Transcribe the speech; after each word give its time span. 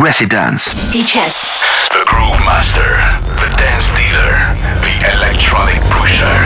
Residence. 0.00 0.74
Сейчас. 0.92 1.34
The 1.90 2.04
Groove 2.06 2.40
Master, 2.44 3.00
the 3.40 3.48
Dance 3.56 3.90
Dealer, 3.96 4.54
the 4.80 4.94
Electronic 5.16 5.80
Pusher, 5.90 6.38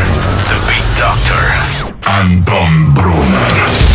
the 0.48 0.58
Beat 0.66 0.86
Doctor. 0.98 1.90
Anton 2.06 2.92
Brunner. 2.94 3.93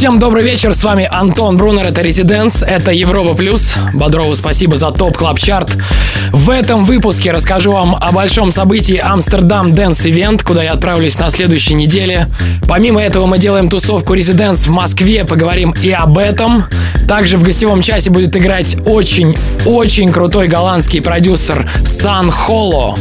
Всем 0.00 0.18
добрый 0.18 0.42
вечер, 0.42 0.72
с 0.72 0.82
вами 0.82 1.06
Антон 1.12 1.58
Брунер, 1.58 1.84
это 1.84 2.00
ResiDANCE, 2.00 2.62
это 2.62 2.90
Европа 2.90 3.34
Плюс. 3.34 3.74
Бодрову 3.92 4.34
спасибо 4.34 4.78
за 4.78 4.92
Top 4.92 5.14
Club 5.14 5.38
Chart. 5.38 5.76
В 6.32 6.48
этом 6.48 6.84
выпуске 6.84 7.32
расскажу 7.32 7.72
вам 7.72 7.94
о 7.94 8.10
большом 8.10 8.50
событии 8.50 8.96
Amsterdam 8.96 9.74
Dance 9.74 10.06
Event, 10.06 10.42
куда 10.42 10.62
я 10.62 10.72
отправлюсь 10.72 11.18
на 11.18 11.28
следующей 11.28 11.74
неделе. 11.74 12.28
Помимо 12.66 13.02
этого 13.02 13.26
мы 13.26 13.36
делаем 13.36 13.68
тусовку 13.68 14.14
ResiDANCE 14.14 14.68
в 14.68 14.70
Москве, 14.70 15.26
поговорим 15.26 15.74
и 15.82 15.90
об 15.90 16.16
этом. 16.16 16.64
Также 17.06 17.36
в 17.36 17.42
гостевом 17.42 17.82
часе 17.82 18.08
будет 18.08 18.34
играть 18.36 18.78
очень-очень 18.86 20.12
крутой 20.12 20.48
голландский 20.48 21.02
продюсер 21.02 21.68
Сан 21.84 22.30
Холло. 22.30 22.96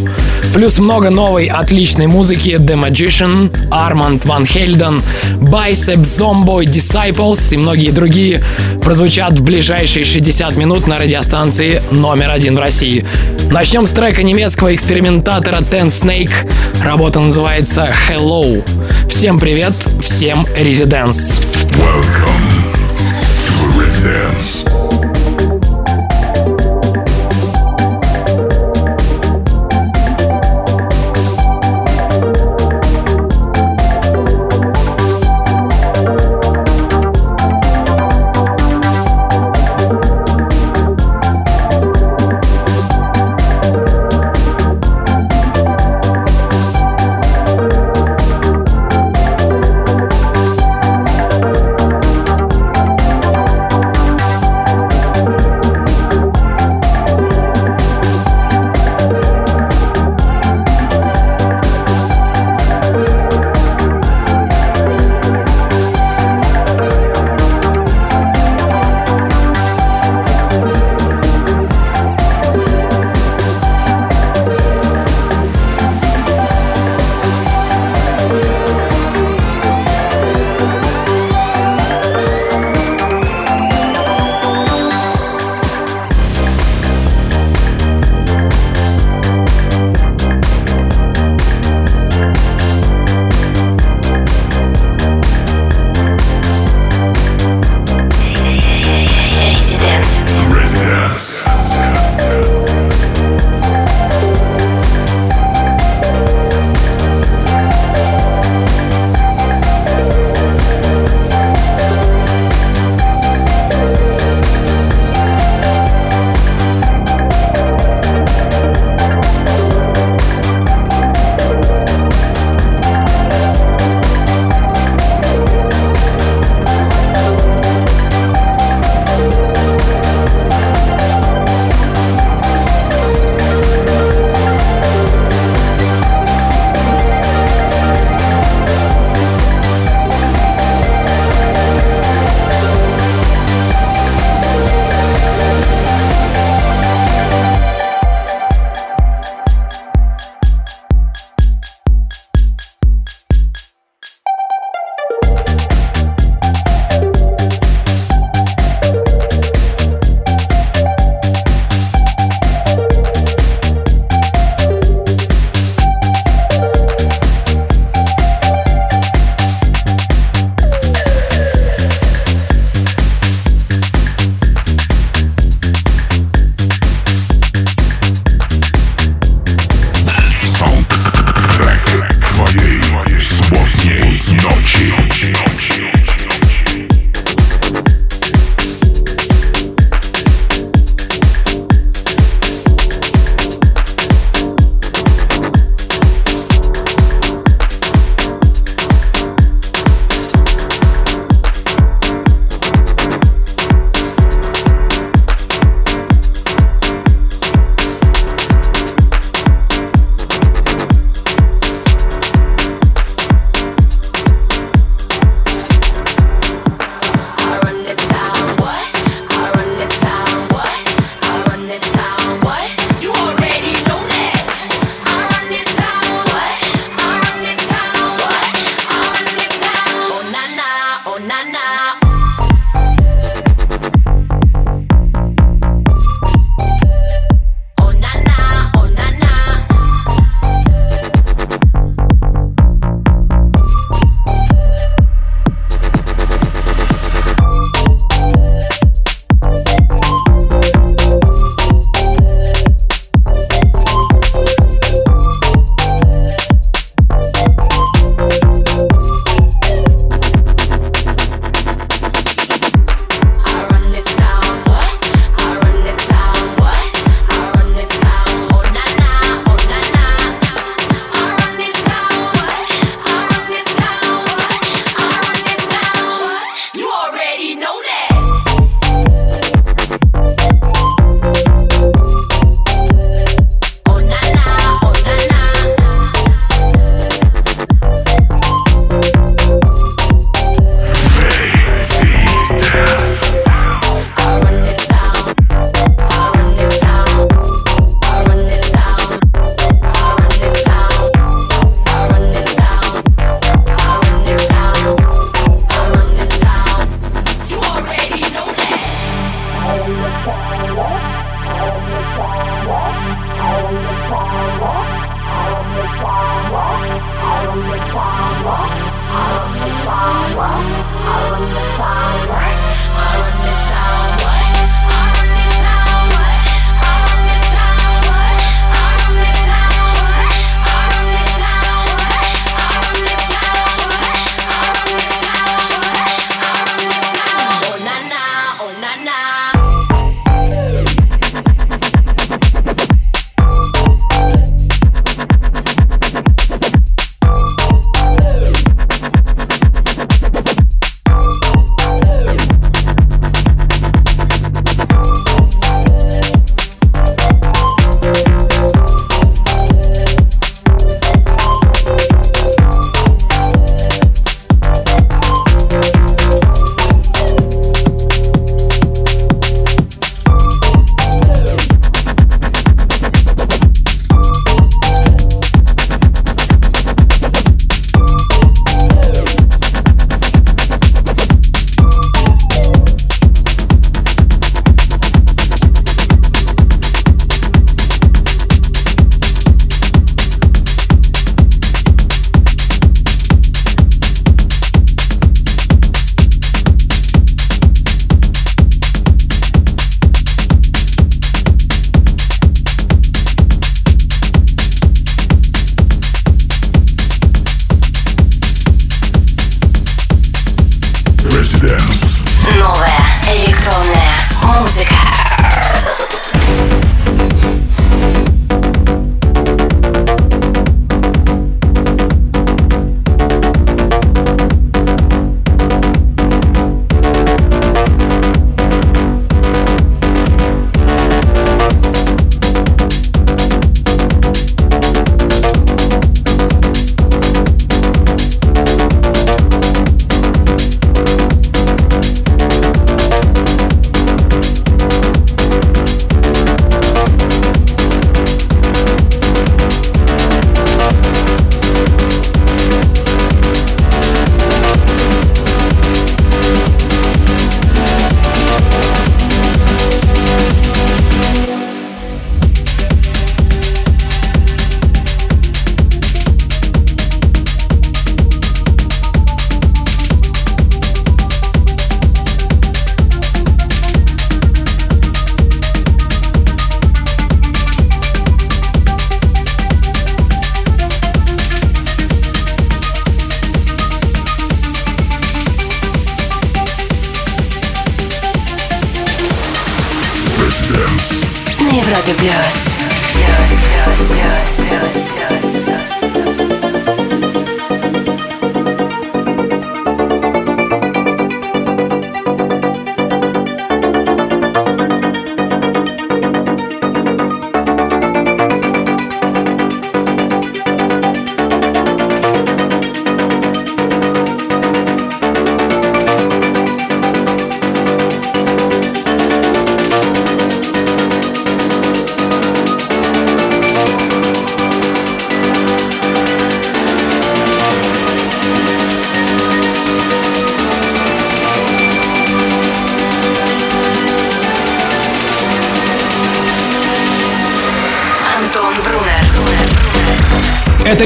Плюс 0.54 0.80
много 0.80 1.12
новой 1.12 1.46
отличной 1.46 2.08
музыки 2.08 2.58
The 2.60 2.74
Magician, 2.74 3.56
Арманд 3.70 4.26
Ван 4.26 4.48
Хельден, 4.48 5.04
Bicep 5.36 6.02
Zomboy 6.02 6.66
Disciples 6.90 7.54
и 7.54 7.58
многие 7.58 7.92
другие 7.92 8.42
прозвучат 8.82 9.38
в 9.38 9.44
ближайшие 9.44 10.04
60 10.04 10.56
минут 10.58 10.88
на 10.88 10.98
радиостанции 10.98 11.84
номер 11.92 12.32
один 12.32 12.56
в 12.56 12.60
России. 12.60 13.06
Начнем 13.52 13.86
с 13.86 13.92
трека 13.92 14.24
немецкого 14.24 14.74
экспериментатора 14.74 15.58
Ten 15.58 15.88
Snake. 15.88 16.32
Работа 16.84 17.20
называется 17.20 17.94
Hello. 18.10 18.64
Всем 19.08 19.40
привет, 19.40 19.74
всем 20.02 20.48
резиденс. 20.58 21.40
Welcome 21.78 22.50
to 23.46 23.80
Residence. 23.80 24.99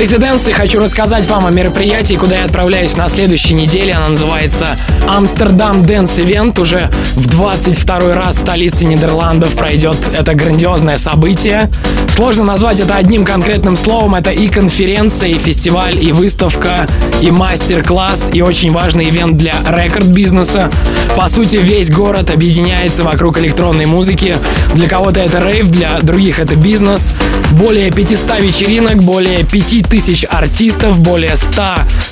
Это 0.04 0.18
Резиденс, 0.18 0.50
и 0.50 0.52
хочу 0.52 0.82
рассказать 0.82 1.26
вам 1.28 1.46
о 1.46 1.50
мероприятии, 1.50 2.16
куда 2.16 2.36
я 2.36 2.44
отправляюсь 2.44 2.98
на 2.98 3.08
следующей 3.08 3.54
неделе. 3.54 3.94
Она 3.94 4.10
называется 4.10 4.68
Амстердам 5.08 5.86
Дэнс 5.86 6.20
Event. 6.20 6.60
Уже 6.60 6.90
в 7.16 7.28
22 7.28 8.14
раз 8.14 8.36
в 8.36 8.40
столице 8.40 8.84
Нидерландов 8.84 9.56
пройдет 9.56 9.96
это 10.14 10.36
грандиозное 10.36 10.98
событие. 10.98 11.70
Сложно 12.10 12.44
назвать 12.44 12.82
это 12.82 12.96
одним 12.96 13.24
конкретным 13.24 13.78
словом. 13.78 14.16
Это 14.16 14.32
и 14.32 14.50
конференция, 14.50 15.30
и 15.30 15.38
фестиваль, 15.38 16.04
и 16.04 16.12
выставка, 16.12 16.86
и 17.22 17.32
мастер-класс, 17.32 18.32
и 18.34 18.42
очень 18.42 18.74
важный 18.74 19.06
ивент 19.06 19.38
для 19.38 19.56
рекорд-бизнеса. 19.66 20.70
По 21.16 21.30
сути, 21.30 21.56
весь 21.56 21.90
город 21.90 22.30
объединяется 22.30 23.04
вокруг 23.04 23.38
электронной 23.38 23.86
музыки. 23.86 24.36
Для 24.74 24.90
кого-то 24.90 25.22
это 25.22 25.40
рейв, 25.40 25.72
для 25.72 26.02
других 26.02 26.40
это 26.40 26.58
бизнес. 26.58 27.14
Более 27.54 27.92
500 27.92 28.40
вечеринок, 28.42 29.04
более 29.04 29.44
5000 29.44 30.26
артистов, 30.30 31.00
более 31.00 31.36
100 31.36 31.64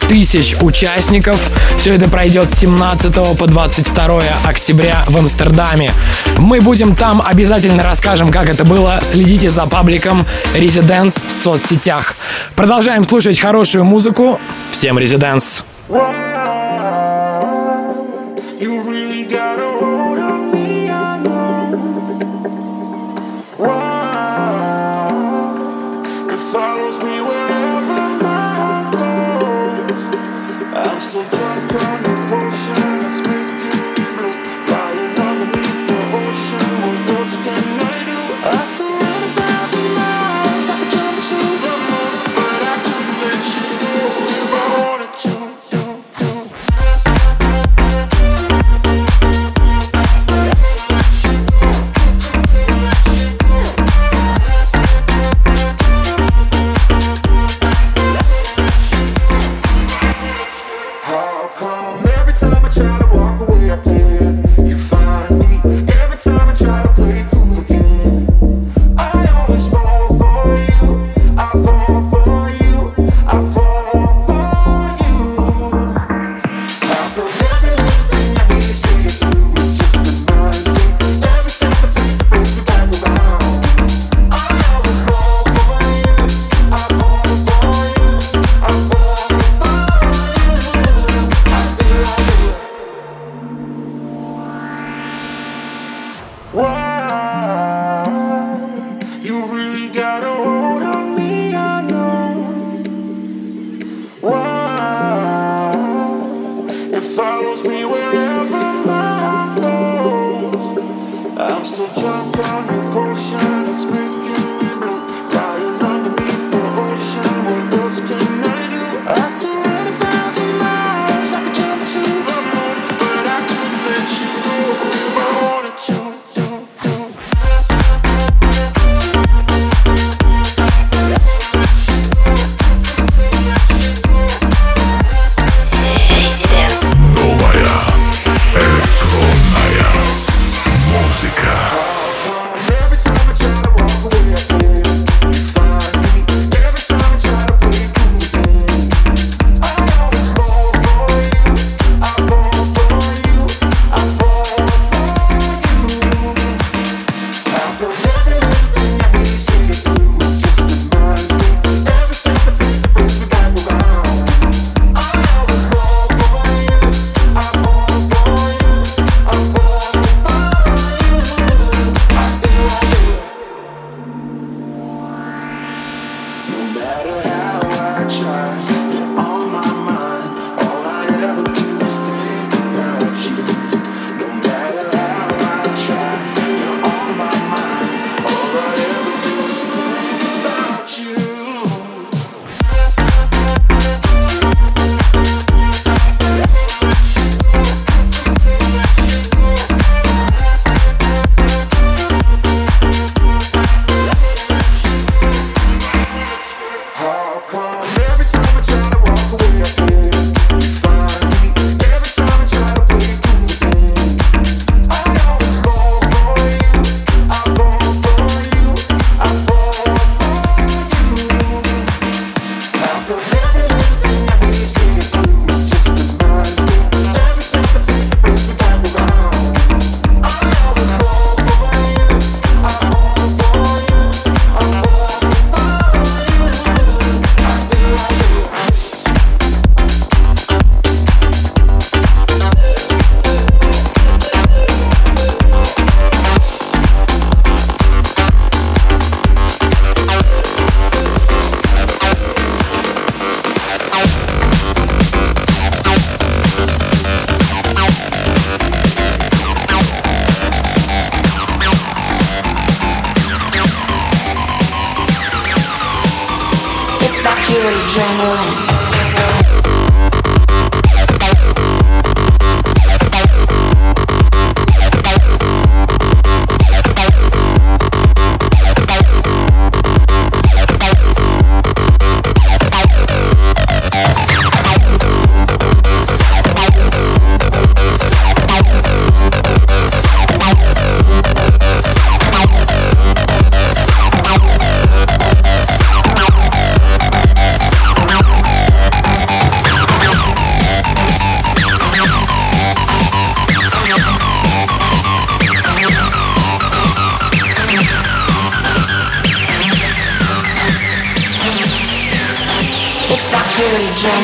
тысяч 0.07 0.55
участников. 0.61 1.49
Все 1.77 1.95
это 1.95 2.07
пройдет 2.07 2.51
с 2.51 2.59
17 2.59 3.37
по 3.37 3.47
22 3.47 4.21
октября 4.45 5.03
в 5.07 5.17
Амстердаме. 5.17 5.91
Мы 6.37 6.61
будем 6.61 6.95
там, 6.95 7.23
обязательно 7.25 7.83
расскажем, 7.83 8.31
как 8.31 8.49
это 8.49 8.63
было. 8.63 8.99
Следите 9.01 9.49
за 9.49 9.65
пабликом 9.65 10.25
Residence 10.53 11.27
в 11.27 11.31
соцсетях. 11.31 12.15
Продолжаем 12.55 13.03
слушать 13.03 13.39
хорошую 13.39 13.83
музыку. 13.83 14.39
Всем 14.71 14.99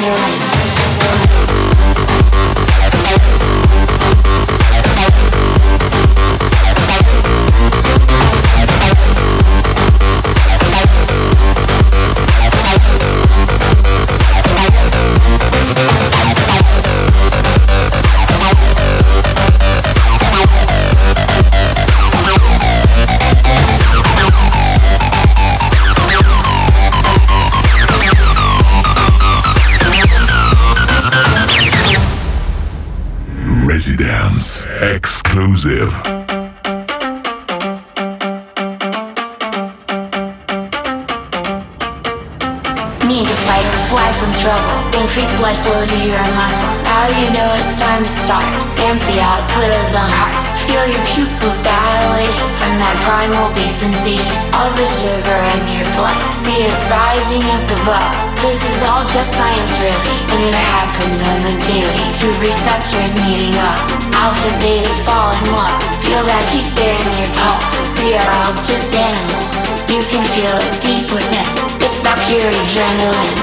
Thank 0.08 0.32
you. 0.32 0.37
exclusive. 35.58 35.92
Need 43.08 43.26
to 43.26 43.38
fight, 43.46 43.66
fly 43.90 44.14
from 44.20 44.32
trouble, 44.38 45.02
increase 45.02 45.36
blood 45.38 45.56
flow 45.66 45.86
to 45.86 45.98
your 46.06 46.20
muscles. 46.36 46.82
How 46.82 47.08
you 47.08 47.34
know 47.34 47.56
it's 47.58 47.80
time 47.80 48.04
to 48.04 48.10
start? 48.10 48.46
Amp 48.80 49.02
out, 49.02 49.42
output 49.42 49.72
of 49.72 49.92
the 49.92 50.00
heart 50.00 50.57
feel 50.68 50.84
your 50.92 51.06
pupils 51.08 51.58
dilate 51.64 52.36
from 52.60 52.76
that 52.78 52.96
primal 53.08 53.48
base 53.56 53.80
sensation 53.80 54.36
of 54.52 54.70
the 54.76 54.88
sugar 55.00 55.40
in 55.56 55.80
your 55.80 55.88
blood. 55.96 56.20
See 56.36 56.68
it 56.68 56.76
rising 56.92 57.44
up 57.56 57.64
above. 57.82 58.12
This 58.44 58.60
is 58.60 58.80
all 58.84 59.02
just 59.16 59.32
science, 59.34 59.74
really, 59.80 60.18
and 60.28 60.42
it 60.44 60.58
happens 60.76 61.24
on 61.24 61.40
the 61.48 61.56
daily. 61.72 62.06
Two 62.20 62.32
receptors 62.44 63.16
meeting 63.24 63.56
up, 63.58 63.80
alpha, 64.20 64.52
beta, 64.60 64.92
fall 65.08 65.32
in 65.32 65.46
love. 65.56 65.80
Feel 66.04 66.24
that 66.28 66.44
heat 66.52 66.68
there 66.76 67.00
in 67.00 67.12
your 67.16 67.32
pulse. 67.40 67.76
We 68.04 68.20
are 68.20 68.30
all 68.44 68.54
just 68.68 68.92
animals. 68.92 69.58
You 69.88 70.04
can 70.12 70.24
feel 70.36 70.56
it 70.68 70.76
deep 70.84 71.08
within. 71.16 71.48
It's 71.80 72.04
not 72.04 72.20
pure 72.28 72.52
adrenaline. 72.52 73.36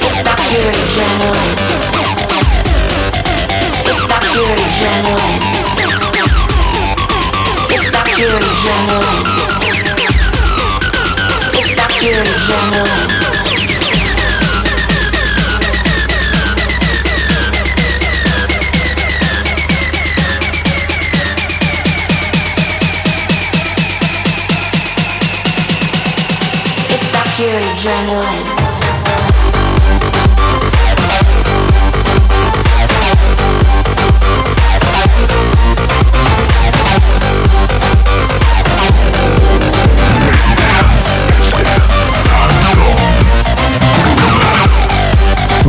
It's 0.00 0.24
not 0.24 0.40
pure 0.48 0.72
adrenaline 0.72 2.03
pure 4.34 4.46
adrenaline. 4.46 5.42
It's 7.70 7.90
that 7.92 8.06
pure 8.16 8.34
adrenaline. 8.34 9.26
It's 11.54 11.74
that. 11.76 11.90
Pure 27.36 27.60
adrenaline. 27.60 28.53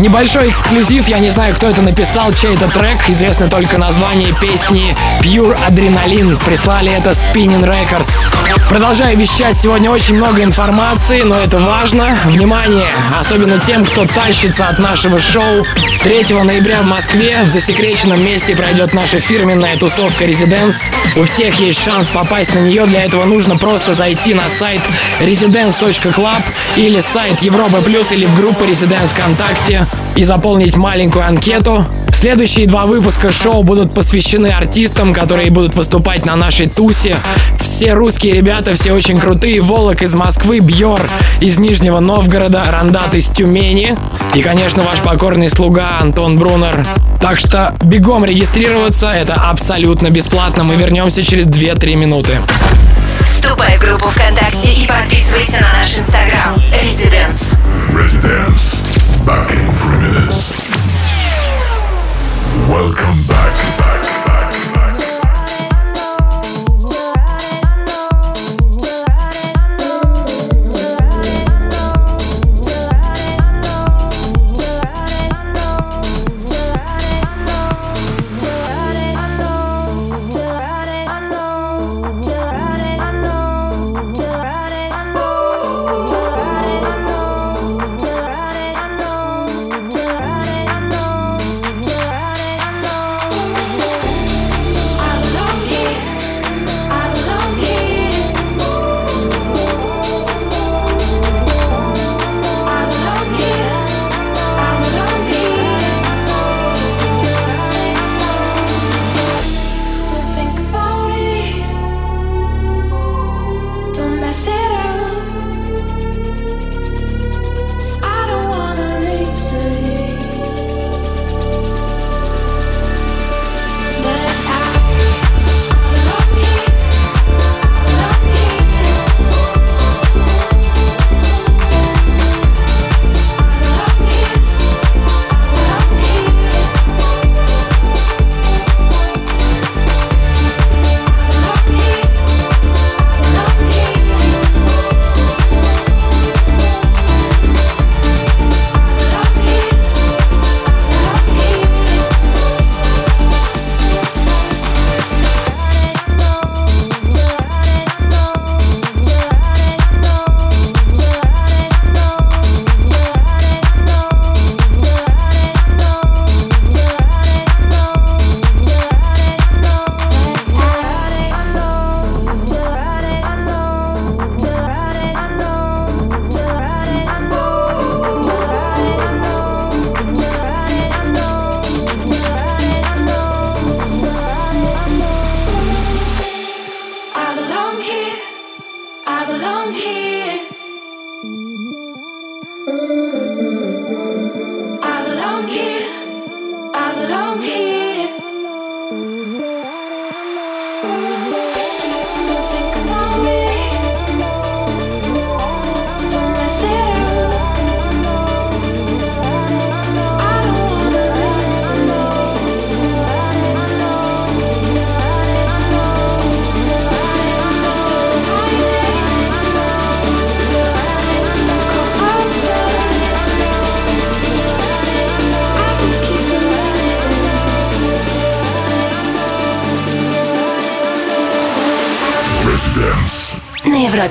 Небольшой 0.06 0.52
эксклюзив, 0.52 1.08
я 1.08 1.18
не 1.18 1.32
знаю, 1.32 1.56
кто 1.56 1.68
это 1.68 1.82
написал, 1.82 2.32
чей 2.32 2.54
это 2.54 2.70
трек, 2.70 3.10
известно 3.10 3.50
только 3.50 3.80
название 3.80 4.32
песни 4.40 4.96
Pure 5.20 5.58
Adrenaline. 5.68 6.38
Прислали 6.46 6.92
это 6.92 7.10
Spinning 7.10 7.64
Records. 7.64 8.30
Продолжаю 8.70 9.18
вещать, 9.18 9.58
сегодня 9.58 9.90
очень 9.90 10.14
много 10.14 10.44
информации, 10.44 11.24
но 11.24 11.36
это 11.40 11.58
важно. 11.58 12.16
Внимание, 12.26 12.86
особенно 13.20 13.58
тем, 13.58 13.84
кто 13.84 14.06
тащится 14.06 14.68
от 14.68 14.78
нашего 14.78 15.20
шоу. 15.20 15.66
3 16.04 16.36
ноября 16.44 16.82
в 16.82 16.86
Москве 16.86 17.40
в 17.44 17.50
засекреченном 17.50 18.24
месте 18.24 18.56
пройдет 18.56 18.94
наша 18.94 19.20
фирменная 19.20 19.76
тусовка 19.78 20.26
Residence. 20.26 20.84
У 21.16 21.24
всех 21.24 21.60
есть 21.60 21.84
шанс 21.84 22.10
попасть 22.10 22.54
на 22.54 22.60
нее, 22.60 22.86
для 22.86 23.06
этого 23.06 23.26
нужно 23.26 23.58
просто 23.58 23.96
зайти 23.96 24.36
на 24.36 24.48
сайт 24.50 24.82
residence.club 25.20 26.44
или 26.76 27.00
сайт 27.00 27.42
Европа 27.42 27.82
Плюс 27.82 28.12
или 28.12 28.26
в 28.26 28.36
группу 28.36 28.66
Residence 28.66 29.08
ВКонтакте 29.08 29.88
и 30.16 30.24
заполнить 30.24 30.78
маленькую 30.78 31.26
анкету. 31.26 31.86
Следующие 32.14 32.66
два 32.66 32.86
выпуска 32.86 33.32
шоу 33.32 33.64
будут 33.64 33.94
посвящены 33.94 34.48
артистам, 34.48 35.14
которые 35.14 35.52
будут 35.52 35.76
выступать 35.76 36.26
на 36.26 36.36
нашей 36.36 36.68
тусе. 36.68 37.16
Все 37.60 37.94
русские 37.94 38.34
ребята, 38.34 38.74
все 38.74 38.94
очень 38.94 39.18
крутые. 39.18 39.62
Волок 39.62 40.02
из 40.02 40.16
Москвы, 40.16 40.60
Бьор 40.60 41.02
из 41.42 41.60
Нижнего 41.60 42.00
Новгорода, 42.00 42.64
Рандат 42.72 43.14
из 43.16 43.30
Тюмени. 43.30 43.96
И, 44.34 44.42
конечно, 44.42 44.84
ваш 44.84 45.00
покорный 45.00 45.50
слуга 45.50 46.00
Антон 46.00 46.40
Брунер. 46.40 46.86
Так 47.20 47.38
что 47.38 47.76
бегом 47.82 48.24
регистрироваться, 48.24 49.12
это 49.12 49.34
абсолютно 49.34 50.10
бесплатно. 50.10 50.64
Мы 50.64 50.76
вернемся 50.76 51.22
через 51.22 51.48
2-3 51.48 51.96
минуты. 51.96 52.40
Вступай 53.20 53.78
в 53.78 53.82
группу 53.82 54.08
ВКонтакте 54.08 54.72
и 54.72 54.88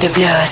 Bleu 0.08 0.46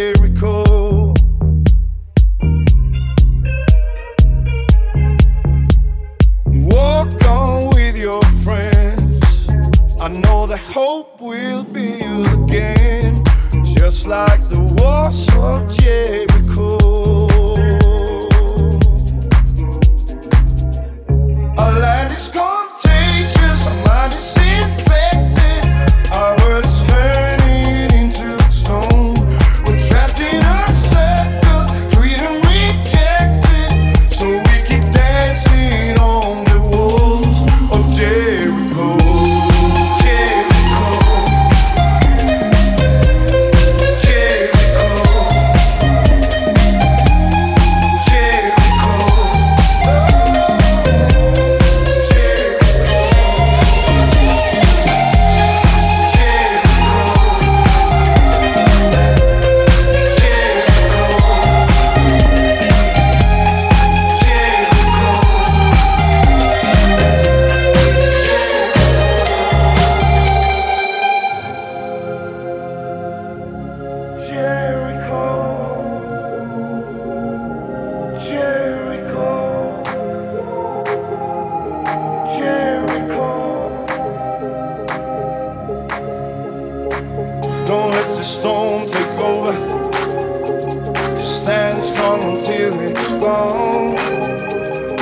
miracle 0.00 0.69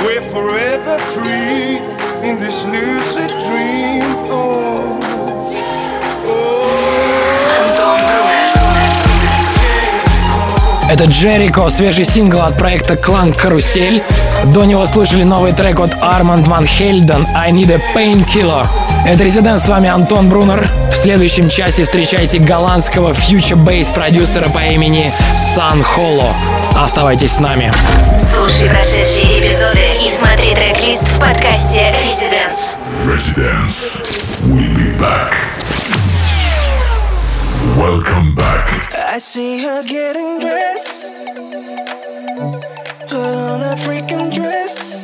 We're 0.03 0.21
forever 0.21 0.97
free 1.13 1.77
in 2.27 2.37
this 2.39 2.63
lucid 2.63 3.29
dream. 3.47 4.03
Oh. 4.29 4.99
oh. 6.25 6.69
Это 10.89 11.03
Джерико, 11.05 11.69
свежий 11.69 12.05
сингл 12.05 12.41
от 12.41 12.57
проекта 12.57 12.95
«Клан 12.95 13.33
Карусель». 13.33 14.01
До 14.45 14.63
него 14.63 14.85
слышали 14.85 15.23
новый 15.23 15.51
трек 15.53 15.79
от 15.79 15.91
Арманд 16.01 16.47
Ван 16.47 16.65
Хельден 16.65 17.27
«I 17.35 17.51
Need 17.51 17.73
a 17.73 17.81
Painkiller». 17.93 18.65
Это 19.05 19.23
Резидент, 19.23 19.61
с 19.61 19.67
вами 19.67 19.89
Антон 19.89 20.29
Брунер. 20.29 20.67
В 20.91 20.95
следующем 20.95 21.49
часе 21.49 21.83
встречайте 21.83 22.39
голландского 22.39 23.13
фьючер-бейс-продюсера 23.13 24.49
по 24.49 24.59
имени 24.59 25.11
Сан 25.37 25.83
Холо. 25.83 26.33
Оставайтесь 26.75 27.33
с 27.33 27.39
нами. 27.39 27.71
Слушай 28.33 28.69
прошедшие 28.69 29.39
эпизоды 29.39 29.81
и 30.03 30.09
смотри 30.09 30.53
трек-лист 30.55 31.07
в 31.07 31.19
подкасте 31.19 31.93
Residence. 32.05 32.75
Residence. 33.05 33.99
We'll 34.45 34.73
be 34.73 34.97
back. 34.97 35.33
Welcome 37.77 38.35
back. 38.35 38.67
I 39.13 39.19
see 39.19 39.61
her 39.63 39.83
getting 39.83 40.39
dressed. 40.39 41.13
dress. 44.39 44.98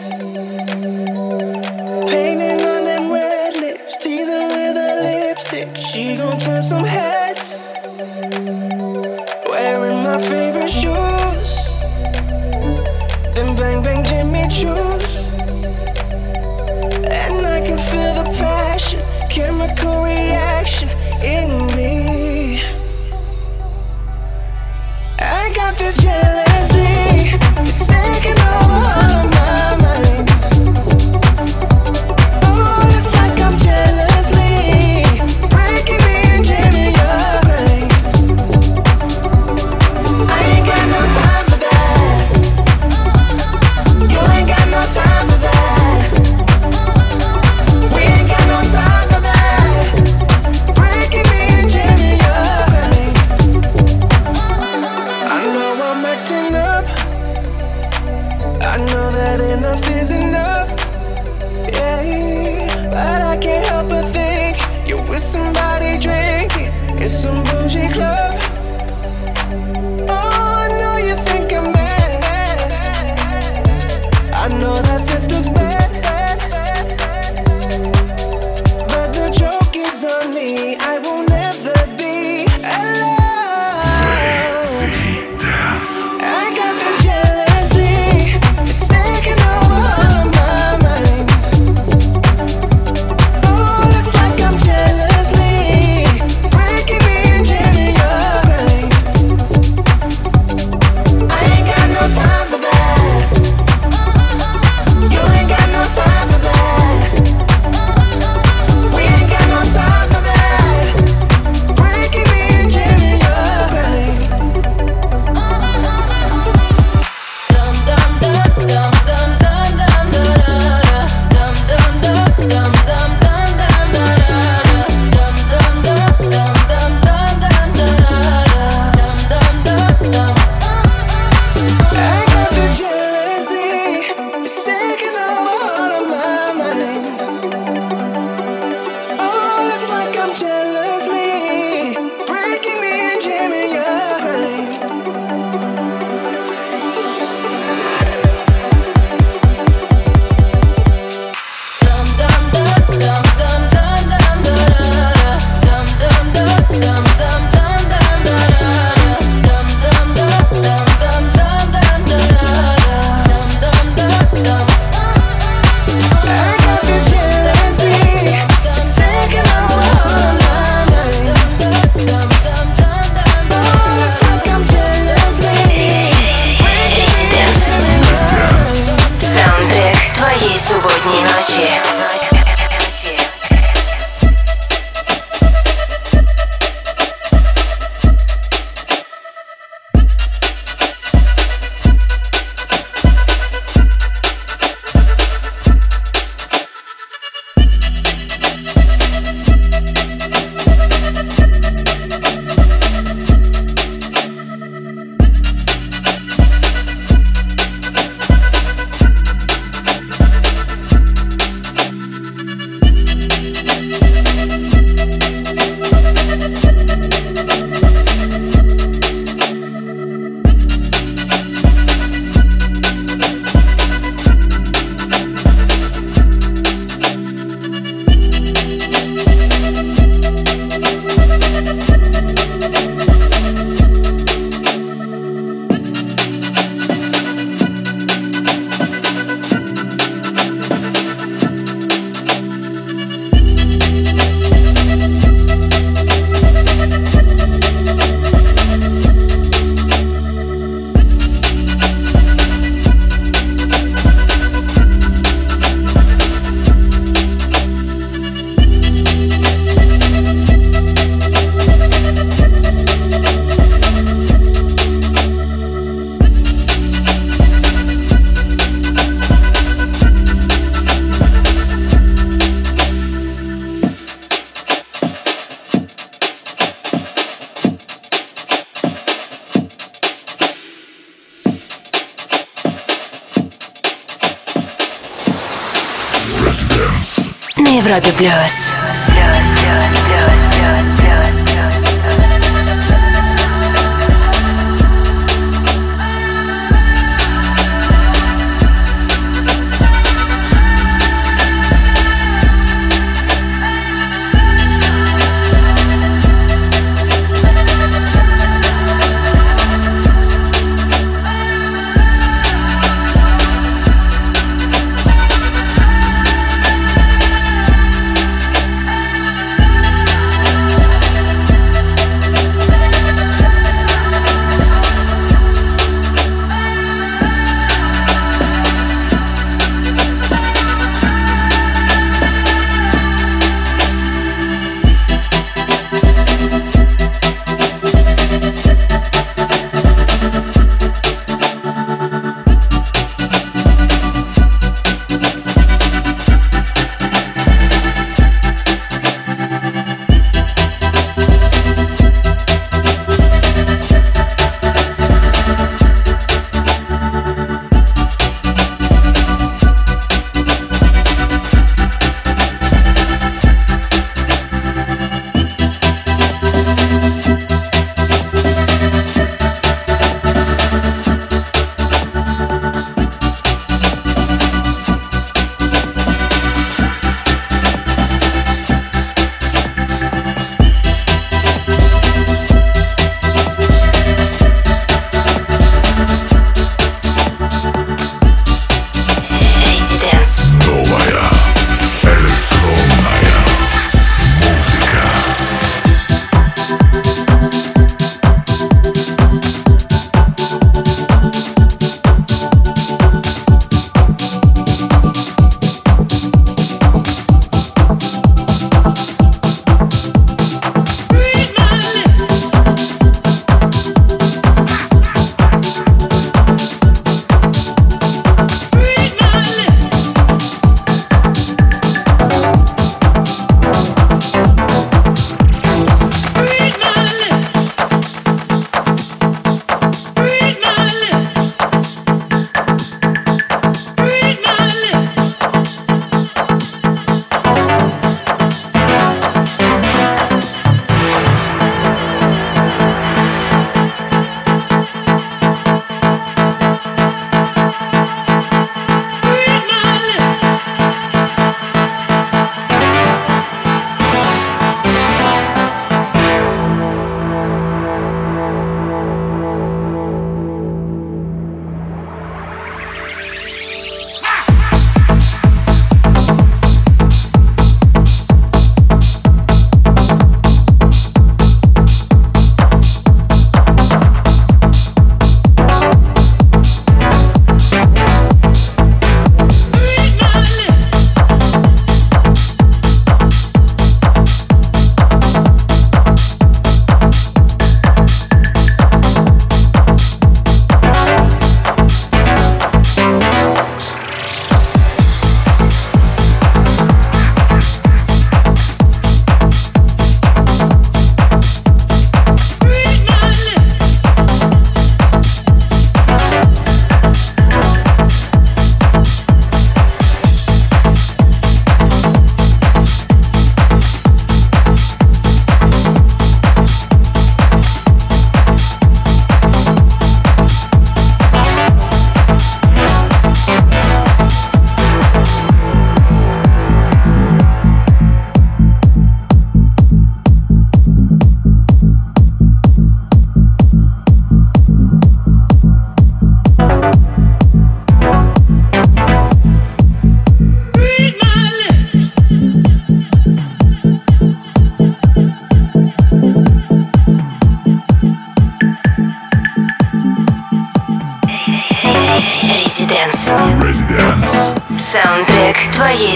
На 288.17 288.47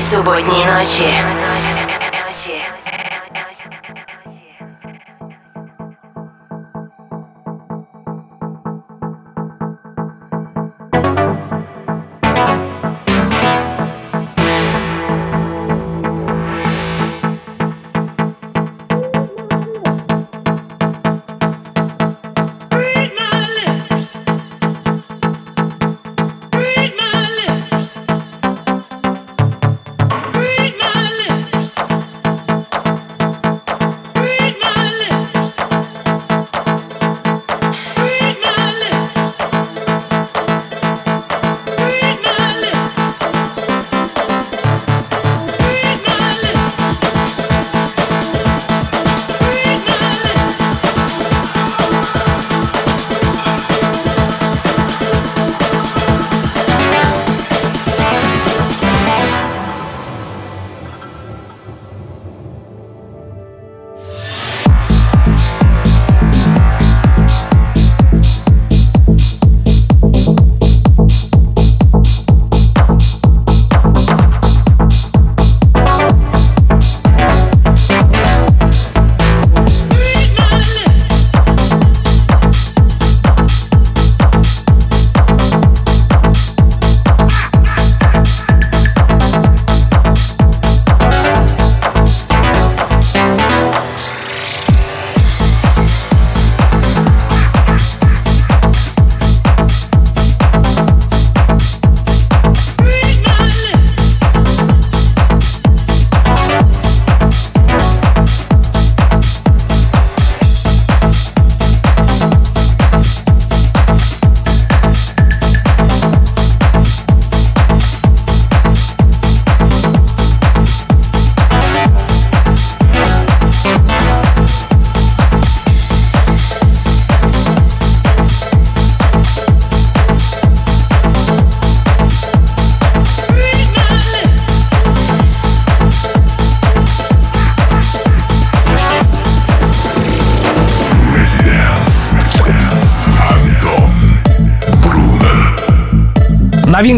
субботней 0.09 0.65
ночи. 0.65 1.48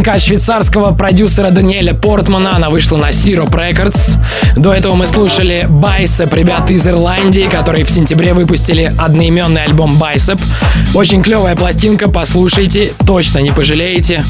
Новинка 0.02 0.18
от 0.18 0.22
швейцарского 0.24 0.96
продюсера 0.96 1.52
Даниэля 1.52 1.94
Портмана, 1.94 2.56
она 2.56 2.72
вышла 2.72 2.98
на 2.98 3.10
Syrup 3.10 3.52
Records. 3.52 4.18
До 4.56 4.74
этого 4.74 4.96
мы 4.96 5.06
слушали 5.06 5.68
Bicep, 5.70 6.36
ребят 6.36 6.72
из 6.72 6.88
Ирландии, 6.88 7.48
которые 7.48 7.86
в 7.86 7.90
сентябре 7.92 8.34
выпустили 8.34 8.92
одноименный 8.98 9.64
альбом 9.64 9.92
Bicep. 10.02 10.42
Очень 10.96 11.22
клевая 11.22 11.56
пластинка, 11.56 12.10
послушайте, 12.10 12.94
точно 13.06 13.40
не 13.40 13.52
пожалеете. 13.52 14.24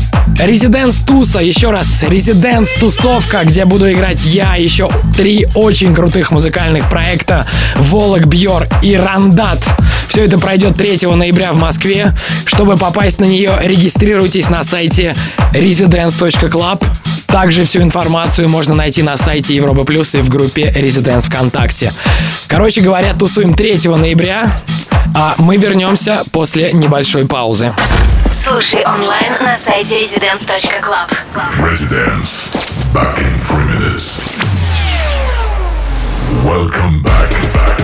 Резиденс 0.43 0.97
Туса, 1.07 1.39
еще 1.39 1.71
раз, 1.71 2.03
Резиденс 2.03 2.73
Тусовка, 2.73 3.45
где 3.45 3.63
буду 3.63 3.89
играть 3.89 4.25
я, 4.25 4.55
еще 4.55 4.89
три 5.15 5.47
очень 5.55 5.95
крутых 5.95 6.31
музыкальных 6.31 6.89
проекта, 6.89 7.45
Волок, 7.77 8.27
Бьор 8.27 8.67
и 8.81 8.95
Рандат. 8.95 9.59
Все 10.11 10.25
это 10.25 10.37
пройдет 10.37 10.75
3 10.75 11.07
ноября 11.15 11.53
в 11.53 11.57
Москве. 11.57 12.11
Чтобы 12.43 12.75
попасть 12.75 13.21
на 13.21 13.23
нее, 13.23 13.57
регистрируйтесь 13.61 14.49
на 14.49 14.61
сайте 14.63 15.15
residence.club. 15.61 16.83
Также 17.27 17.65
всю 17.65 17.81
информацию 17.81 18.49
можно 18.49 18.73
найти 18.73 19.03
на 19.03 19.15
сайте 19.15 19.55
Европа 19.55 19.83
Плюс 19.83 20.15
и 20.15 20.21
в 20.21 20.29
группе 20.29 20.73
Residence 20.75 21.27
ВКонтакте. 21.27 21.93
Короче 22.47 22.81
говоря, 22.81 23.13
тусуем 23.13 23.53
3 23.53 23.87
ноября, 23.89 24.51
а 25.15 25.35
мы 25.37 25.57
вернемся 25.57 26.23
после 26.31 26.73
небольшой 26.73 27.25
паузы. 27.27 27.73
Слушай 28.43 28.83
онлайн 28.83 29.33
на 29.41 29.55
сайте 29.55 30.01
residence.club. 30.01 31.11
Residence. 31.59 32.49
Back 32.93 33.19
in 33.19 33.39
three 33.39 33.67
minutes. 33.79 34.19
Welcome 36.43 37.03
back. 37.03 37.80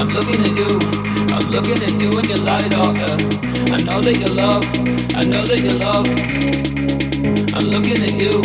I'm 0.00 0.08
looking 0.08 0.40
at 0.40 0.56
you, 0.56 0.80
I'm 1.28 1.50
looking 1.50 1.76
at 1.76 2.00
you 2.00 2.18
and 2.18 2.26
your 2.26 2.38
light 2.38 2.72
up. 2.74 2.96
Yeah. 2.96 3.76
I 3.76 3.82
know 3.84 4.00
that 4.00 4.16
you 4.16 4.32
love, 4.32 4.64
I 5.14 5.22
know 5.28 5.44
that 5.44 5.60
you 5.60 5.76
love. 5.76 6.08
I'm 7.52 7.68
looking 7.68 8.00
at 8.00 8.16
you, 8.16 8.40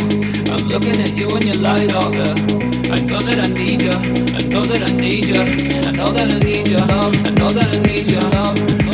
I'm 0.52 0.68
looking 0.68 1.00
at 1.00 1.16
you 1.16 1.34
and 1.34 1.46
your 1.46 1.56
light 1.64 1.94
up. 1.96 2.14
Yeah. 2.14 2.36
I 2.92 3.00
know 3.08 3.20
that 3.20 3.40
I 3.40 3.48
need 3.48 3.82
you, 3.82 3.96
I 4.36 4.44
know 4.52 4.64
that 4.64 4.84
I 4.84 4.92
need 4.98 5.26
you, 5.28 5.42
I 5.88 5.92
know 5.92 6.12
that 6.12 6.34
I 6.34 6.40
need 6.40 6.68
your 6.68 6.86
love, 6.88 7.16
I 7.26 7.32
know 7.32 7.50
that 7.50 7.74
I 7.74 7.80
need 7.88 8.12
your 8.12 8.85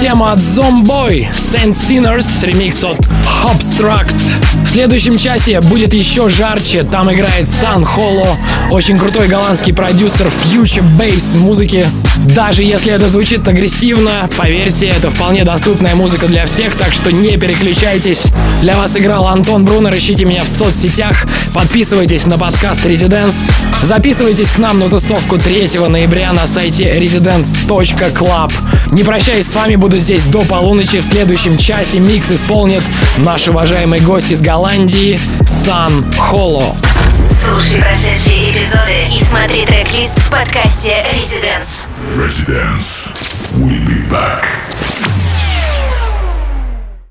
тема 0.00 0.32
от 0.32 0.40
Zomboy, 0.40 1.26
Saint 1.32 1.72
Sinners, 1.72 2.44
ремикс 2.44 2.84
от 2.84 2.98
Hobstruct. 3.42 4.20
В 4.64 4.68
следующем 4.68 5.16
часе 5.16 5.60
будет 5.60 5.94
еще 5.94 6.28
жарче, 6.28 6.82
там 6.82 7.10
играет 7.10 7.48
Сан 7.48 7.84
Холо, 7.84 8.36
очень 8.70 8.98
крутой 8.98 9.28
голландский 9.28 9.72
продюсер 9.72 10.26
Future 10.26 10.84
Bass 10.98 11.36
музыки. 11.38 11.86
Даже 12.24 12.62
если 12.62 12.92
это 12.92 13.08
звучит 13.08 13.46
агрессивно, 13.46 14.28
поверьте, 14.36 14.86
это 14.86 15.10
вполне 15.10 15.44
доступная 15.44 15.94
музыка 15.94 16.26
для 16.26 16.46
всех, 16.46 16.74
так 16.74 16.92
что 16.92 17.12
не 17.12 17.36
переключайтесь. 17.36 18.32
Для 18.62 18.76
вас 18.76 18.96
играл 18.96 19.26
Антон 19.26 19.64
Брунер, 19.64 19.96
ищите 19.96 20.24
меня 20.24 20.44
в 20.44 20.48
соцсетях, 20.48 21.26
подписывайтесь 21.54 22.26
на 22.26 22.38
подкаст 22.38 22.84
Residence, 22.84 23.50
записывайтесь 23.82 24.50
к 24.50 24.58
нам 24.58 24.78
на 24.78 24.88
тусовку 24.88 25.38
3 25.38 25.78
ноября 25.88 26.32
на 26.32 26.46
сайте 26.46 26.98
residence.club. 26.98 28.52
Не 28.92 29.04
прощаюсь 29.04 29.46
с 29.46 29.54
вами, 29.54 29.76
буду 29.76 29.98
здесь 29.98 30.24
до 30.24 30.40
полуночи. 30.42 31.00
В 31.00 31.04
следующем 31.04 31.58
часе 31.58 31.98
микс 31.98 32.30
исполнит 32.30 32.82
наш 33.18 33.48
уважаемый 33.48 34.00
гость 34.00 34.30
из 34.30 34.40
Голландии 34.40 35.20
Сан 35.46 36.10
Холо. 36.16 36.76
Слушай 37.44 37.80
прошедшие 37.80 38.50
эпизоды 38.50 39.06
и 39.12 39.22
смотри 39.22 39.64
трек-лист 39.64 40.18
в 40.18 40.30
подкасте 40.30 41.04
Residence. 41.14 41.85
Residence. 42.14 43.08
We'll 43.58 43.84
be 43.84 44.08
back. 44.08 44.65